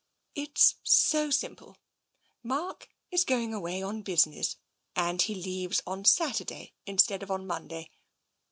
[0.45, 1.77] "It's so simple.
[2.41, 4.55] Mark is going away on business,
[4.95, 7.91] and he leaves on Saturday instead of on Monday.